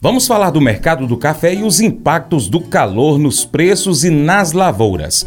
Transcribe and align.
Vamos 0.00 0.28
falar 0.28 0.50
do 0.50 0.60
mercado 0.60 1.08
do 1.08 1.16
café 1.16 1.52
e 1.52 1.64
os 1.64 1.80
impactos 1.80 2.48
do 2.48 2.60
calor 2.60 3.18
nos 3.18 3.44
preços 3.44 4.04
e 4.04 4.10
nas 4.10 4.52
lavouras. 4.52 5.26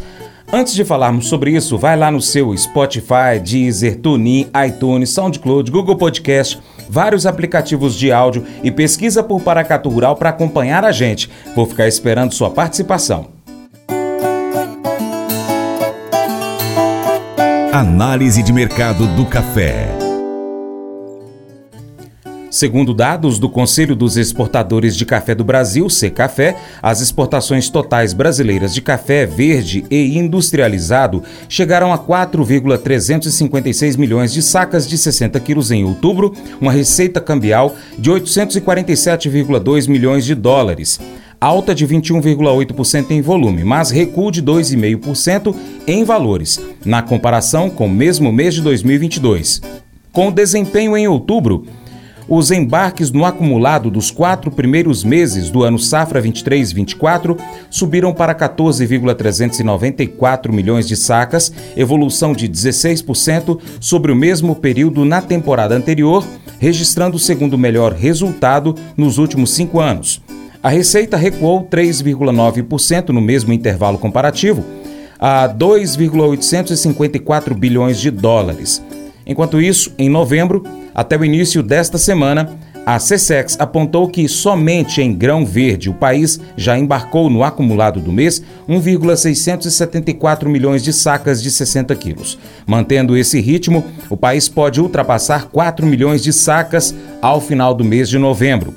Antes 0.50 0.72
de 0.72 0.82
falarmos 0.82 1.28
sobre 1.28 1.50
isso, 1.50 1.76
vai 1.76 1.94
lá 1.94 2.10
no 2.10 2.22
seu 2.22 2.56
Spotify, 2.56 3.38
Deezer, 3.42 3.98
TuneIn, 4.00 4.48
iTunes, 4.66 5.10
SoundCloud, 5.10 5.70
Google 5.70 5.96
Podcast, 5.96 6.58
vários 6.88 7.26
aplicativos 7.26 7.94
de 7.94 8.10
áudio 8.10 8.46
e 8.62 8.70
pesquisa 8.70 9.22
por 9.22 9.42
Paracatu 9.42 9.90
Rural 9.90 10.16
para 10.16 10.30
acompanhar 10.30 10.86
a 10.86 10.92
gente. 10.92 11.28
Vou 11.54 11.66
ficar 11.66 11.86
esperando 11.86 12.32
sua 12.32 12.48
participação. 12.48 13.28
Análise 17.72 18.42
de 18.42 18.52
mercado 18.54 19.06
do 19.16 19.26
café. 19.26 20.01
Segundo 22.52 22.92
dados 22.92 23.38
do 23.38 23.48
Conselho 23.48 23.96
dos 23.96 24.18
Exportadores 24.18 24.94
de 24.94 25.06
Café 25.06 25.34
do 25.34 25.42
Brasil, 25.42 25.88
Secafé, 25.88 26.54
as 26.82 27.00
exportações 27.00 27.70
totais 27.70 28.12
brasileiras 28.12 28.74
de 28.74 28.82
café 28.82 29.24
verde 29.24 29.86
e 29.90 30.18
industrializado 30.18 31.22
chegaram 31.48 31.94
a 31.94 31.98
4,356 31.98 33.96
milhões 33.96 34.34
de 34.34 34.42
sacas 34.42 34.86
de 34.86 34.98
60 34.98 35.40
quilos 35.40 35.70
em 35.70 35.82
outubro, 35.82 36.34
uma 36.60 36.72
receita 36.72 37.22
cambial 37.22 37.74
de 37.98 38.10
847,2 38.10 39.88
milhões 39.88 40.26
de 40.26 40.34
dólares 40.34 41.00
alta 41.40 41.74
de 41.74 41.88
21,8% 41.88 43.12
em 43.12 43.22
volume, 43.22 43.64
mas 43.64 43.90
recuo 43.90 44.30
de 44.30 44.42
2,5% 44.42 45.56
em 45.88 46.04
valores, 46.04 46.60
na 46.84 47.02
comparação 47.02 47.68
com 47.68 47.86
o 47.86 47.90
mesmo 47.90 48.30
mês 48.30 48.54
de 48.54 48.60
2022. 48.60 49.60
Com 50.12 50.30
desempenho 50.30 50.96
em 50.96 51.08
outubro, 51.08 51.66
os 52.34 52.50
embarques 52.50 53.10
no 53.10 53.26
acumulado 53.26 53.90
dos 53.90 54.10
quatro 54.10 54.50
primeiros 54.50 55.04
meses 55.04 55.50
do 55.50 55.64
ano 55.64 55.78
safra 55.78 56.22
23-24 56.22 57.38
subiram 57.68 58.14
para 58.14 58.34
14,394 58.34 60.50
milhões 60.50 60.88
de 60.88 60.96
sacas, 60.96 61.52
evolução 61.76 62.32
de 62.32 62.48
16% 62.48 63.60
sobre 63.78 64.10
o 64.10 64.16
mesmo 64.16 64.54
período 64.54 65.04
na 65.04 65.20
temporada 65.20 65.74
anterior, 65.74 66.26
registrando 66.58 67.18
o 67.18 67.20
segundo 67.20 67.58
melhor 67.58 67.92
resultado 67.92 68.74
nos 68.96 69.18
últimos 69.18 69.52
cinco 69.52 69.78
anos. 69.78 70.22
A 70.62 70.70
receita 70.70 71.18
recuou 71.18 71.66
3,9% 71.66 73.10
no 73.10 73.20
mesmo 73.20 73.52
intervalo 73.52 73.98
comparativo, 73.98 74.64
a 75.20 75.46
2,854 75.46 77.54
bilhões 77.54 78.00
de 78.00 78.10
dólares. 78.10 78.82
Enquanto 79.26 79.60
isso, 79.60 79.92
em 79.98 80.08
novembro, 80.08 80.64
até 80.94 81.16
o 81.16 81.24
início 81.24 81.62
desta 81.62 81.98
semana, 81.98 82.56
a 82.84 82.98
CSEX 82.98 83.56
apontou 83.60 84.08
que 84.08 84.28
somente 84.28 85.00
em 85.00 85.14
grão 85.14 85.46
verde 85.46 85.88
o 85.88 85.94
país 85.94 86.40
já 86.56 86.76
embarcou 86.76 87.30
no 87.30 87.44
acumulado 87.44 88.00
do 88.00 88.10
mês 88.10 88.42
1,674 88.68 90.50
milhões 90.50 90.82
de 90.82 90.92
sacas 90.92 91.40
de 91.40 91.48
60 91.50 91.94
quilos. 91.94 92.36
Mantendo 92.66 93.16
esse 93.16 93.40
ritmo, 93.40 93.84
o 94.10 94.16
país 94.16 94.48
pode 94.48 94.80
ultrapassar 94.80 95.44
4 95.44 95.86
milhões 95.86 96.24
de 96.24 96.32
sacas 96.32 96.92
ao 97.20 97.40
final 97.40 97.72
do 97.72 97.84
mês 97.84 98.08
de 98.08 98.18
novembro. 98.18 98.74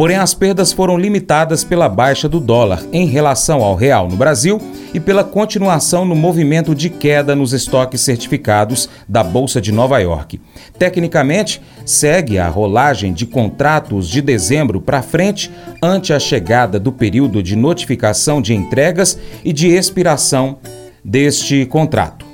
Porém, 0.00 0.16
as 0.16 0.32
perdas 0.32 0.72
foram 0.72 0.96
limitadas 0.96 1.62
pela 1.62 1.86
baixa 1.86 2.26
do 2.26 2.40
dólar 2.40 2.82
em 2.90 3.04
relação 3.04 3.62
ao 3.62 3.74
real 3.74 4.08
no 4.08 4.16
Brasil 4.16 4.58
e 4.94 4.98
pela 4.98 5.22
continuação 5.22 6.06
no 6.06 6.16
movimento 6.16 6.74
de 6.74 6.88
queda 6.88 7.36
nos 7.36 7.52
estoques 7.52 8.00
certificados 8.00 8.88
da 9.06 9.22
Bolsa 9.22 9.60
de 9.60 9.70
Nova 9.70 9.98
York. 9.98 10.40
Tecnicamente, 10.78 11.60
segue 11.84 12.38
a 12.38 12.48
rolagem 12.48 13.12
de 13.12 13.26
contratos 13.26 14.08
de 14.08 14.22
dezembro 14.22 14.80
para 14.80 15.02
frente 15.02 15.50
ante 15.82 16.14
a 16.14 16.18
chegada 16.18 16.80
do 16.80 16.92
período 16.92 17.42
de 17.42 17.54
notificação 17.54 18.40
de 18.40 18.54
entregas 18.54 19.18
e 19.44 19.52
de 19.52 19.68
expiração 19.68 20.60
deste 21.04 21.66
contrato. 21.66 22.29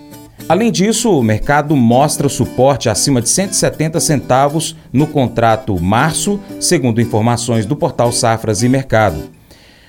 Além 0.48 0.70
disso, 0.70 1.10
o 1.10 1.24
mercado 1.24 1.74
mostra 1.74 2.28
suporte 2.28 2.88
acima 2.88 3.20
de 3.20 3.28
170 3.28 3.98
centavos 3.98 4.76
no 4.92 5.04
contrato 5.04 5.80
março, 5.82 6.38
segundo 6.60 7.00
informações 7.00 7.66
do 7.66 7.74
portal 7.74 8.12
Safras 8.12 8.62
e 8.62 8.68
Mercado. 8.68 9.24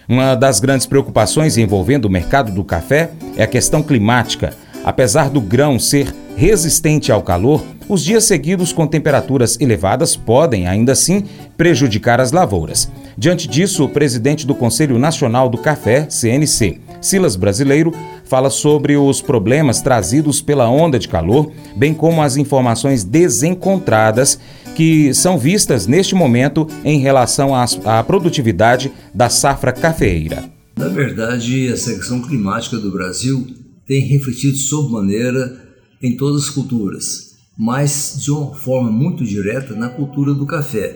Uma 0.09 0.33
das 0.33 0.59
grandes 0.59 0.87
preocupações 0.87 1.57
envolvendo 1.57 2.05
o 2.05 2.09
mercado 2.09 2.51
do 2.51 2.63
café 2.63 3.11
é 3.35 3.43
a 3.43 3.47
questão 3.47 3.83
climática. 3.83 4.51
Apesar 4.83 5.29
do 5.29 5.41
grão 5.41 5.77
ser 5.77 6.11
resistente 6.35 7.11
ao 7.11 7.21
calor, 7.21 7.63
os 7.87 8.03
dias 8.03 8.23
seguidos 8.23 8.73
com 8.73 8.87
temperaturas 8.87 9.59
elevadas 9.59 10.15
podem, 10.15 10.67
ainda 10.67 10.93
assim, 10.93 11.23
prejudicar 11.55 12.19
as 12.19 12.31
lavouras. 12.31 12.89
Diante 13.15 13.47
disso, 13.47 13.83
o 13.85 13.89
presidente 13.89 14.47
do 14.47 14.55
Conselho 14.55 14.97
Nacional 14.97 15.49
do 15.49 15.57
Café, 15.57 16.07
CNC, 16.09 16.79
Silas 16.99 17.35
Brasileiro, 17.35 17.93
fala 18.27 18.49
sobre 18.49 18.97
os 18.97 19.21
problemas 19.21 19.81
trazidos 19.81 20.41
pela 20.41 20.69
onda 20.69 20.99
de 20.99 21.07
calor, 21.07 21.51
bem 21.75 21.93
como 21.93 22.21
as 22.21 22.37
informações 22.37 23.03
desencontradas 23.03 24.39
que 24.75 25.13
são 25.13 25.37
vistas 25.37 25.87
neste 25.87 26.13
momento 26.13 26.67
em 26.83 26.99
relação 26.99 27.51
à 27.55 28.03
produtividade 28.03 28.91
da 29.13 29.29
safra 29.29 29.71
cafeeira. 29.71 30.43
Na 30.77 30.87
verdade, 30.87 31.69
a 31.69 31.77
secção 31.77 32.21
climática 32.21 32.77
do 32.77 32.91
Brasil 32.91 33.47
tem 33.87 34.01
refletido 34.01 34.55
sob 34.57 34.91
maneira 34.91 35.59
em 36.03 36.15
todas 36.15 36.43
as 36.43 36.49
culturas, 36.51 37.35
mas 37.57 38.17
de 38.19 38.29
uma 38.29 38.53
forma 38.53 38.91
muito 38.91 39.25
direta 39.25 39.73
na 39.73 39.89
cultura 39.89 40.33
do 40.35 40.45
café. 40.45 40.95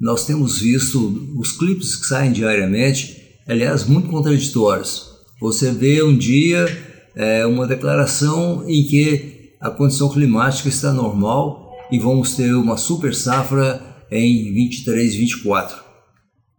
Nós 0.00 0.26
temos 0.26 0.58
visto 0.58 1.32
os 1.38 1.52
clipes 1.52 1.94
que 1.94 2.06
saem 2.06 2.32
diariamente, 2.32 3.16
aliás, 3.46 3.84
muito 3.84 4.08
contraditórios. 4.08 5.15
Você 5.40 5.70
vê 5.70 6.02
um 6.02 6.16
dia 6.16 6.66
é, 7.14 7.44
uma 7.44 7.66
declaração 7.66 8.64
em 8.66 8.84
que 8.84 9.52
a 9.60 9.70
condição 9.70 10.08
climática 10.08 10.68
está 10.68 10.92
normal 10.92 11.76
e 11.90 11.98
vamos 11.98 12.34
ter 12.34 12.54
uma 12.54 12.76
super 12.76 13.14
safra 13.14 13.82
em 14.10 14.52
23, 14.52 15.14
24. 15.14 15.76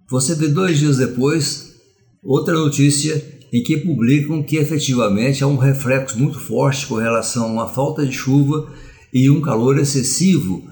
Você 0.10 0.36
vê 0.36 0.48
dois 0.48 0.78
dias 0.78 0.98
depois 0.98 1.76
outra 2.24 2.54
notícia 2.54 3.24
em 3.52 3.64
que 3.64 3.78
publicam 3.78 4.44
que 4.44 4.58
efetivamente 4.58 5.44
há 5.44 5.48
um 5.48 5.58
reflexo 5.58 6.20
muito 6.20 6.40
forte 6.40 6.86
com 6.86 6.96
relação 6.96 7.52
uma 7.52 7.68
falta 7.68 8.06
de 8.06 8.12
chuva 8.12 8.72
e 9.14 9.30
um 9.30 9.42
calor 9.42 9.80
excessivo 9.80 10.64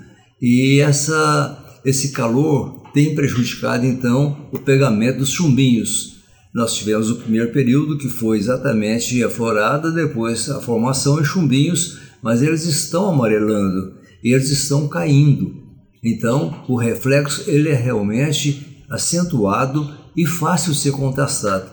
e 0.42 0.80
essa, 0.80 1.80
esse 1.86 2.12
calor 2.12 2.84
tem 2.94 3.16
prejudicado 3.16 3.86
então 3.86 4.50
o 4.52 4.60
pegamento 4.60 5.20
dos 5.20 5.30
chumbinhos 5.30 6.15
nós 6.56 6.74
tivemos 6.74 7.12
o 7.12 7.18
primeiro 7.18 7.52
período 7.52 7.98
que 7.98 8.08
foi 8.08 8.38
exatamente 8.38 9.22
a 9.22 9.30
florada, 9.30 9.92
depois 9.92 10.50
a 10.50 10.62
formação 10.62 11.20
em 11.20 11.26
chumbinhos, 11.26 12.00
mas 12.24 12.42
eles 12.42 12.64
estão 12.64 13.10
amarelando, 13.10 13.96
eles 14.24 14.50
estão 14.50 14.88
caindo. 14.88 15.54
Então, 16.02 16.64
o 16.70 16.78
reflexo 16.78 17.44
ele 17.46 17.68
é 17.68 17.76
realmente 17.76 18.86
acentuado 18.90 19.94
e 20.16 20.26
fácil 20.26 20.72
de 20.72 20.78
ser 20.78 20.94
contestado. 20.94 21.70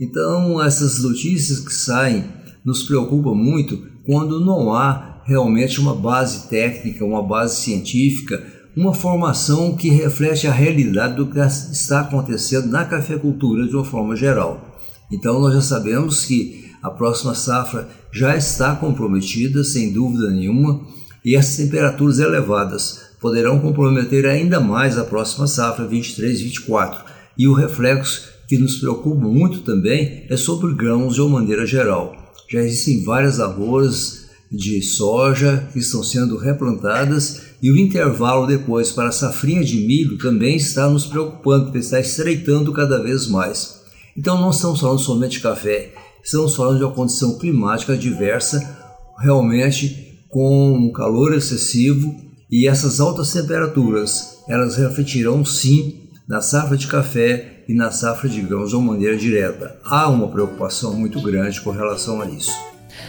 Então, 0.00 0.62
essas 0.62 1.02
notícias 1.02 1.60
que 1.60 1.74
saem 1.74 2.24
nos 2.64 2.84
preocupam 2.84 3.34
muito 3.34 3.86
quando 4.06 4.42
não 4.42 4.72
há 4.72 5.20
realmente 5.26 5.78
uma 5.78 5.94
base 5.94 6.48
técnica, 6.48 7.04
uma 7.04 7.22
base 7.22 7.60
científica, 7.60 8.42
uma 8.76 8.94
formação 8.94 9.76
que 9.76 9.90
reflete 9.90 10.46
a 10.46 10.52
realidade 10.52 11.16
do 11.16 11.26
que 11.26 11.38
está 11.38 12.00
acontecendo 12.00 12.68
na 12.68 12.84
cafeicultura 12.84 13.66
de 13.66 13.74
uma 13.76 13.84
forma 13.84 14.16
geral. 14.16 14.78
Então 15.10 15.40
nós 15.40 15.54
já 15.54 15.60
sabemos 15.60 16.24
que 16.24 16.70
a 16.82 16.90
próxima 16.90 17.34
safra 17.34 17.88
já 18.10 18.36
está 18.36 18.74
comprometida, 18.74 19.62
sem 19.62 19.92
dúvida 19.92 20.30
nenhuma, 20.30 20.80
e 21.24 21.36
essas 21.36 21.56
temperaturas 21.56 22.18
elevadas 22.18 23.12
poderão 23.20 23.60
comprometer 23.60 24.26
ainda 24.26 24.58
mais 24.58 24.98
a 24.98 25.04
próxima 25.04 25.46
safra 25.46 25.86
23-24. 25.86 27.02
E 27.38 27.46
o 27.46 27.54
reflexo 27.54 28.28
que 28.48 28.58
nos 28.58 28.76
preocupa 28.76 29.24
muito 29.26 29.60
também 29.60 30.26
é 30.28 30.36
sobre 30.36 30.74
grãos 30.74 31.14
de 31.14 31.20
uma 31.20 31.40
maneira 31.40 31.64
geral. 31.64 32.14
Já 32.50 32.60
existem 32.60 33.04
várias 33.04 33.38
lavouras 33.38 34.26
de 34.50 34.82
soja 34.82 35.68
que 35.72 35.78
estão 35.78 36.02
sendo 36.02 36.36
replantadas 36.36 37.51
e 37.62 37.70
o 37.70 37.78
intervalo 37.78 38.46
depois 38.46 38.90
para 38.90 39.10
a 39.10 39.12
safrinha 39.12 39.62
de 39.62 39.76
milho 39.86 40.18
também 40.18 40.56
está 40.56 40.90
nos 40.90 41.06
preocupando, 41.06 41.78
está 41.78 42.00
estreitando 42.00 42.72
cada 42.72 43.00
vez 43.00 43.28
mais. 43.28 43.80
Então 44.16 44.40
não 44.40 44.50
estamos 44.50 44.80
falando 44.80 44.98
somente 44.98 45.36
de 45.36 45.40
café, 45.40 45.94
estamos 46.24 46.56
falando 46.56 46.78
de 46.78 46.84
uma 46.84 46.92
condição 46.92 47.38
climática 47.38 47.96
diversa, 47.96 48.76
realmente 49.20 50.24
com 50.28 50.72
um 50.72 50.90
calor 50.90 51.34
excessivo 51.34 52.12
e 52.50 52.66
essas 52.66 53.00
altas 53.00 53.32
temperaturas, 53.32 54.38
elas 54.48 54.76
refletirão 54.76 55.44
sim 55.44 56.08
na 56.26 56.40
safra 56.40 56.76
de 56.76 56.88
café 56.88 57.64
e 57.68 57.74
na 57.74 57.92
safra 57.92 58.28
de 58.28 58.40
grãos 58.40 58.70
de 58.70 58.76
uma 58.76 58.92
maneira 58.92 59.16
direta. 59.16 59.78
Há 59.84 60.08
uma 60.08 60.28
preocupação 60.28 60.94
muito 60.94 61.20
grande 61.22 61.60
com 61.60 61.70
relação 61.70 62.20
a 62.20 62.26
isso. 62.28 62.52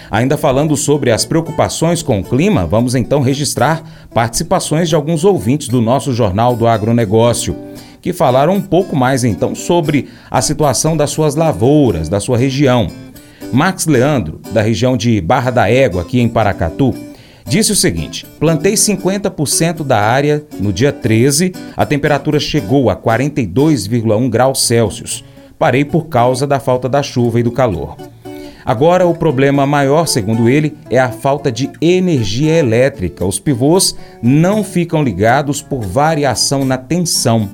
Ainda 0.09 0.37
falando 0.37 0.75
sobre 0.77 1.11
as 1.11 1.25
preocupações 1.25 2.01
com 2.03 2.19
o 2.19 2.23
clima, 2.23 2.65
vamos 2.65 2.95
então 2.95 3.21
registrar 3.21 4.07
participações 4.13 4.89
de 4.89 4.95
alguns 4.95 5.23
ouvintes 5.23 5.67
do 5.67 5.81
nosso 5.81 6.13
Jornal 6.13 6.55
do 6.55 6.67
Agronegócio. 6.67 7.55
que 8.01 8.11
falaram 8.11 8.55
um 8.55 8.61
pouco 8.61 8.97
mais 8.97 9.23
então 9.23 9.55
sobre 9.55 10.09
a 10.29 10.41
situação 10.41 10.97
das 10.97 11.09
suas 11.09 11.35
lavouras, 11.35 12.09
da 12.09 12.19
sua 12.19 12.37
região. 12.37 12.89
Max 13.53 13.85
Leandro, 13.85 14.41
da 14.51 14.61
região 14.61 14.97
de 14.97 15.21
Barra 15.21 15.51
da 15.51 15.69
Égua, 15.69 16.01
aqui 16.01 16.19
em 16.19 16.27
Paracatu, 16.27 16.93
disse 17.47 17.71
o 17.71 17.75
seguinte: 17.75 18.25
plantei 18.39 18.73
50% 18.73 19.83
da 19.83 19.99
área 19.99 20.43
no 20.59 20.73
dia 20.73 20.91
13, 20.91 21.53
a 21.77 21.85
temperatura 21.85 22.39
chegou 22.39 22.89
a 22.89 22.95
42,1 22.95 24.29
graus 24.29 24.63
Celsius. 24.63 25.23
Parei 25.57 25.85
por 25.85 26.07
causa 26.07 26.45
da 26.45 26.59
falta 26.59 26.89
da 26.89 27.01
chuva 27.01 27.39
e 27.39 27.43
do 27.43 27.51
calor. 27.51 27.95
Agora, 28.65 29.05
o 29.05 29.13
problema 29.13 29.65
maior, 29.65 30.07
segundo 30.07 30.47
ele, 30.47 30.75
é 30.89 30.99
a 30.99 31.09
falta 31.09 31.51
de 31.51 31.69
energia 31.81 32.53
elétrica. 32.53 33.25
Os 33.25 33.39
pivôs 33.39 33.95
não 34.21 34.63
ficam 34.63 35.03
ligados 35.03 35.61
por 35.61 35.81
variação 35.81 36.63
na 36.63 36.77
tensão. 36.77 37.49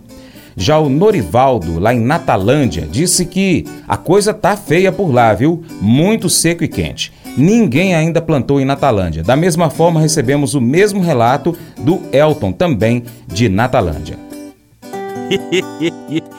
Já 0.55 0.77
o 0.77 0.89
Norivaldo, 0.89 1.79
lá 1.79 1.93
em 1.93 2.01
Natalândia, 2.01 2.85
disse 2.89 3.25
que 3.25 3.65
a 3.87 3.95
coisa 3.95 4.33
tá 4.33 4.57
feia 4.57 4.91
por 4.91 5.09
lá, 5.11 5.33
viu? 5.33 5.63
Muito 5.79 6.29
seco 6.29 6.63
e 6.63 6.67
quente. 6.67 7.13
Ninguém 7.37 7.95
ainda 7.95 8.21
plantou 8.21 8.59
em 8.59 8.65
Natalândia. 8.65 9.23
Da 9.23 9.35
mesma 9.37 9.69
forma, 9.69 10.01
recebemos 10.01 10.55
o 10.55 10.61
mesmo 10.61 11.01
relato 11.01 11.55
do 11.77 12.01
Elton, 12.11 12.51
também 12.51 13.03
de 13.25 13.47
Natalândia. 13.47 14.17